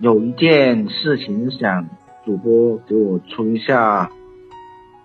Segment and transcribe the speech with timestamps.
[0.00, 1.86] 有一件事情想
[2.24, 4.10] 主播给我出一下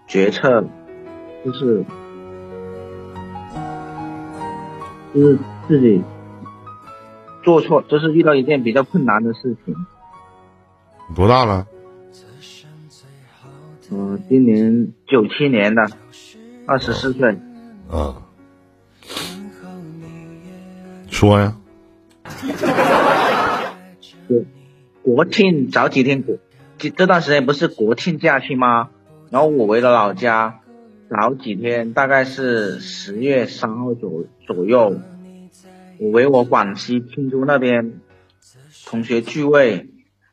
[0.07, 0.63] 决策，
[1.43, 1.83] 就是
[5.13, 5.37] 就是
[5.67, 6.01] 自己
[7.43, 9.75] 做错，就是遇到一件比较困难的事情。
[11.09, 11.67] 你多大了？
[13.91, 15.85] 嗯，今年九七年的，
[16.65, 17.37] 二十四岁。
[17.91, 18.15] 啊，
[21.11, 21.53] 说呀。
[25.05, 26.39] 国庆早几天国，
[26.79, 28.89] 这这段时间不是国庆假期吗？
[29.29, 30.61] 然后我回了老家，
[31.11, 34.99] 早几天大概是十月三号左左右，
[35.99, 38.01] 我回我广西钦州那边
[38.87, 39.89] 同学聚会，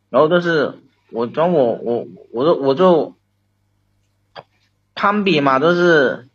[0.08, 0.78] 然后都是
[1.10, 3.14] 我装我我我就我就
[4.94, 6.28] 攀比嘛，都是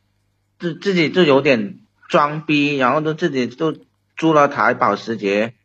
[0.60, 3.76] 自自己就有点装逼，然后就自己就
[4.16, 5.56] 租了台保时捷，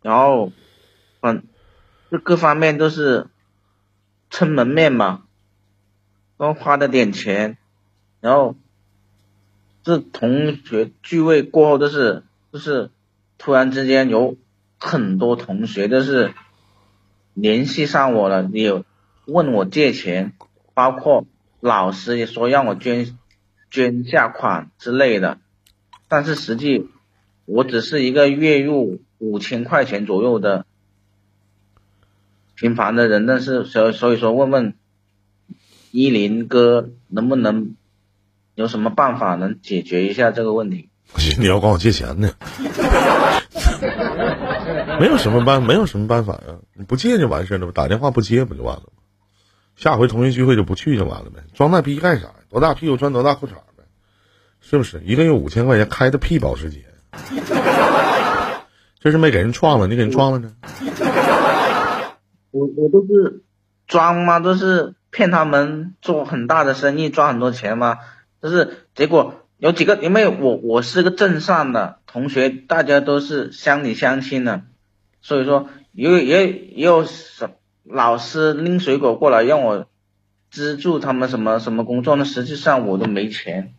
[0.00, 0.50] 然后
[1.20, 1.42] 嗯。
[2.08, 3.26] 就各方面都是
[4.30, 5.24] 撑门面嘛，
[6.36, 7.56] 多花了点钱，
[8.20, 8.54] 然后
[9.82, 12.90] 这同学聚会过后，都是就是
[13.38, 14.36] 突然之间有
[14.78, 16.32] 很多同学都是
[17.34, 18.84] 联系上我了，有
[19.24, 20.32] 问我借钱，
[20.74, 21.24] 包括
[21.58, 23.18] 老师也说让我捐
[23.68, 25.38] 捐下款之类的，
[26.06, 26.88] 但是实际
[27.46, 30.65] 我只是一个月入五千块钱左右的。
[32.56, 34.74] 平凡的人，但是所所以说，问问
[35.90, 37.76] 依林哥能不能
[38.54, 40.88] 有什么办法能解决一下这个问题？
[41.12, 42.30] 不行，你要管我借钱呢？
[44.98, 47.72] 没有什么办，没有什么办法呀，你不借就完事了吗？
[47.74, 48.88] 打电话不接不就完了吗？
[49.76, 52.28] 下回同学聚会就不去就完了呗，装那逼干啥？
[52.48, 53.84] 多大屁股穿多大裤衩呗，
[54.60, 55.02] 是不是？
[55.04, 56.86] 一个月五千块钱开的屁保时捷，
[58.98, 60.50] 这是没给人撞了，你给人撞了呢？
[62.56, 63.42] 我我都是
[63.86, 64.40] 装吗？
[64.40, 67.98] 都是骗他们做很大的生意，赚很多钱吗？
[68.40, 74.62] 就是结果有几个，因为我我是个镇上的同学，大家都是乡里乡亲的，
[75.20, 77.50] 所以说也也也有什
[77.84, 79.86] 老师拎水果过来让我
[80.50, 83.74] 资助他们什么什么工作，那实际上我都没钱。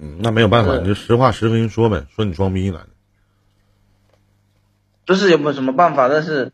[0.00, 2.82] 嗯，那没有办法，你就实话实跟人说呗，说你装逼来
[5.04, 6.08] 就是有没有什么办法？
[6.08, 6.52] 但是。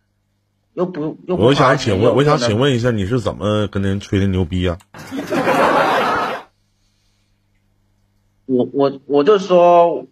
[0.77, 4.77] 又不又不我想请问，我想请问一下，你是怎么跟人吹的牛逼呀？
[8.45, 10.07] 我我我就说，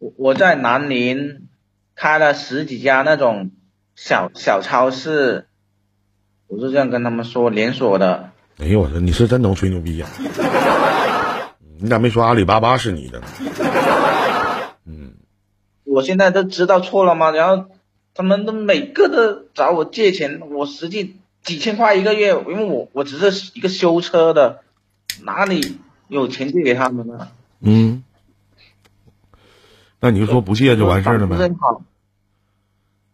[0.00, 1.46] 我我在南宁
[1.94, 3.52] 开了十几家那种
[3.94, 5.46] 小小超市，
[6.48, 8.30] 我就这样跟他们说连锁的。
[8.58, 10.08] 哎呦我说你是真能吹牛逼呀！
[11.78, 13.26] 你咋没说阿里巴巴是你的呢？
[14.84, 15.12] 嗯，
[15.84, 17.30] 我现在都知道错了吗？
[17.30, 17.66] 然后。
[18.14, 24.62] 他们都每个都找我借钱，我实际几千块一个月，因为我我只是一个修车的，
[25.22, 25.78] 哪里
[26.08, 27.28] 有钱借给他们呢？
[27.60, 28.02] 嗯，
[30.00, 31.36] 那你就说不借就完事儿了呗。
[31.60, 31.82] 好，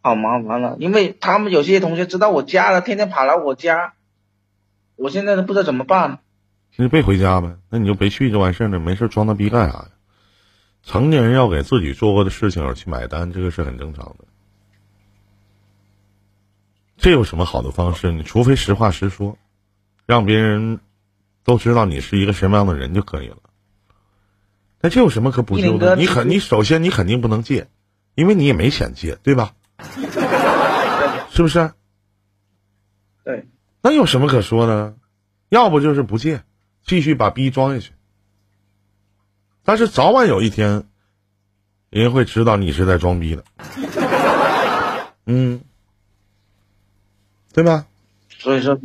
[0.02, 3.94] 好麻烦了，因为他们有些同学知道我家了，天天跑来我家，
[4.96, 6.20] 我现在都不知道怎么办。
[6.76, 9.88] 那就别回家呗，那你就别去就完事儿了，没事装那逼干啥呀？
[10.82, 14.24] 成年人要给自己做过的事情而去买单，这个是很正常的。
[17.06, 18.10] 这有什么好的方式？
[18.10, 19.38] 你除非实话实说，
[20.06, 20.80] 让别人
[21.44, 23.36] 都知道你是一个什么样的人就可以了。
[24.80, 25.94] 那这有什么可补救的？
[25.94, 27.68] 你肯，你首先你肯定不能借，
[28.16, 29.54] 因为你也没钱借，对吧？
[31.30, 31.70] 是不是？
[33.22, 33.46] 对。
[33.82, 34.96] 那有什么可说的？
[35.48, 36.42] 要不就是不借，
[36.82, 37.92] 继续把逼装下去。
[39.62, 40.88] 但是早晚有一天，
[41.88, 43.44] 人会知道你是在装逼的。
[45.26, 45.60] 嗯。
[47.56, 47.86] 对吧？
[48.28, 48.78] 所以说，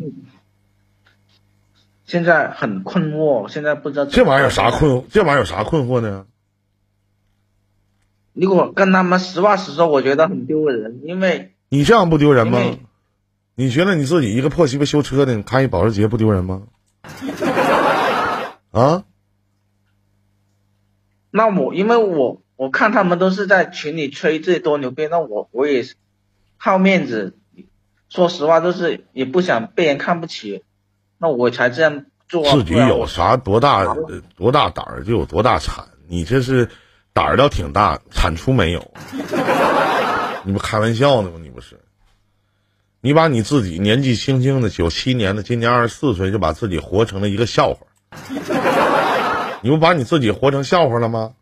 [2.06, 6.26] 现在很困惑，现在不知道这玩意儿有啥困，这玩意儿有啥困惑呢？
[8.32, 12.62] 如果跟他们实话实说，我觉得很丢人，因为你这样不丢人吗？
[13.56, 16.62] 你觉得你自己一个破鸡巴修车的，你开一保时捷不丢人吗？
[18.72, 19.04] 啊？
[21.30, 25.84] 那我因为我我看他们都是在群里吹自己多牛逼，那我我也
[26.56, 27.38] 好面子。
[28.12, 30.66] 说实话，就是也不想被人看不起，
[31.18, 32.44] 那我才这样做。
[32.44, 33.86] 自己有啥多大
[34.36, 35.88] 多大胆儿，就有多大产。
[36.10, 36.70] 你这是
[37.14, 38.92] 胆儿倒挺大，产出没有。
[40.44, 41.40] 你不开玩笑呢吗？
[41.42, 41.80] 你不是？
[43.00, 47.88] 你把你自己年纪轻轻的九七年的，今年二十四岁，就把自己活成了一个笑话。
[49.62, 51.34] 你不把你自己活成笑话了吗？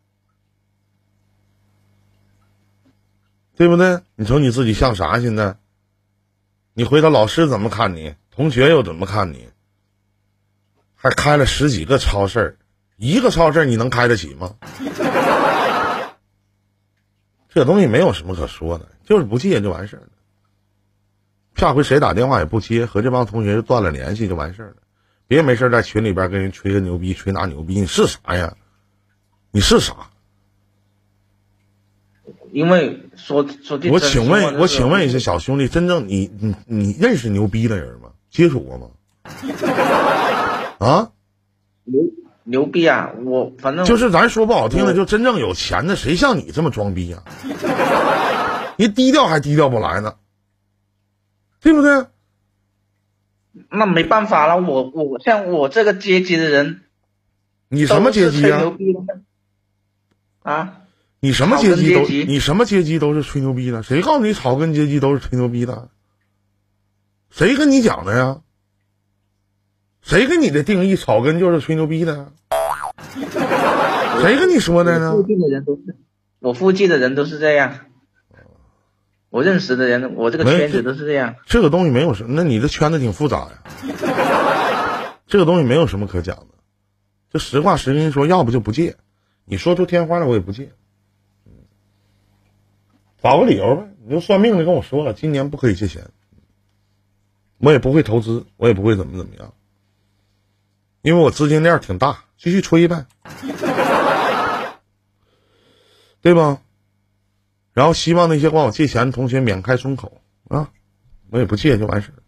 [3.57, 4.01] 对不对？
[4.15, 5.19] 你瞅你自己像啥？
[5.19, 5.55] 现在？
[6.79, 8.15] 你回头老师怎么看你？
[8.31, 9.49] 同学又怎么看你？
[10.95, 12.57] 还开了十几个超市，
[12.95, 14.55] 一个超市你能开得起吗？
[17.49, 20.07] 这东西没有什么可说的，就是不借就完事儿了。
[21.57, 24.77] 下回谁打电话也不接，和这帮同学就断了联系就完事儿了。
[25.27, 27.81] 别没事在群里边跟人吹个牛逼，吹哪牛逼？
[27.81, 28.55] 你是啥呀？
[29.51, 30.09] 你是啥？
[32.51, 38.09] 因为说说句我请问，我请问一下小兄弟，真正你你你认识牛逼的人吗？
[38.29, 38.87] 接触过吗？
[40.79, 41.11] 啊，
[41.83, 42.01] 牛
[42.43, 43.11] 牛逼啊！
[43.25, 47.23] 我反正就是咱说不好听的，就真正有钱的，谁像你这么装逼呀、
[48.77, 50.15] 你低调还低调不来呢，
[51.61, 52.05] 对不对？
[53.69, 56.81] 那没办法了，我我像我这个阶级的人，
[57.67, 58.63] 你什么阶级啊
[60.41, 60.73] 啊？
[61.21, 63.83] 你什么阶级都你什么阶级都是吹牛逼的？
[63.83, 65.89] 谁告诉你草根阶级都是吹牛逼的？
[67.29, 68.41] 谁跟你讲的呀？
[70.01, 72.31] 谁给你的定义草根就是吹牛逼的？
[74.21, 75.21] 谁跟你说的呢我？
[75.21, 75.95] 附近的人都是，
[76.39, 77.79] 我附近的人都是这样，
[79.29, 81.35] 我认识的人，我这个圈子都是这样。
[81.45, 83.63] 这个东西没有什么，那你的圈子挺复杂呀。
[85.27, 86.47] 这个东西没有什么可讲的，
[87.31, 88.95] 就实话实跟你说，要不就不借。
[89.45, 90.71] 你说出天花来，我也不借。
[93.21, 96.09] 找个理由呗，你就算命的跟我说了，今年不可以借钱，
[97.57, 99.53] 我也不会投资，我也不会怎么怎么样，
[101.01, 103.05] 因为我资金链挺大，继续吹呗，
[106.21, 106.61] 对吧？
[107.73, 110.71] 然后希望那些管我借钱的同学免开松口啊，
[111.29, 112.19] 我也不借就完事儿。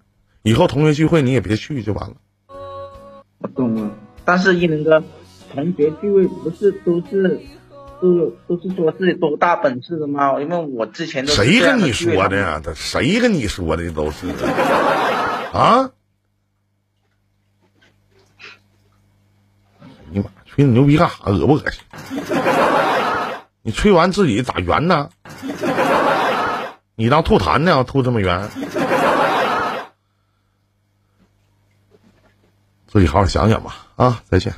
[0.43, 2.15] 以后同学聚会你也别去就完了。
[3.39, 3.91] 我懂了，
[4.23, 5.03] 但是一林哥，
[5.53, 7.41] 同学聚会不是都是
[8.01, 10.41] 都有都是说自己多大本事的吗？
[10.41, 12.61] 因为我之前都谁跟你说的呀？
[12.63, 14.27] 他谁跟你说的都是
[15.53, 15.91] 啊？
[20.09, 21.31] 你妈吹你牛逼干啥？
[21.31, 21.81] 恶不恶心？
[23.61, 25.09] 你吹完自己咋圆呢？
[26.95, 27.83] 你当吐痰呢？
[27.83, 28.49] 吐这么圆？
[32.87, 33.87] 自己好好想想吧。
[33.95, 34.53] 啊，再见。